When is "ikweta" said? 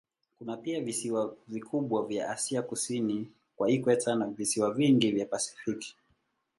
3.71-4.15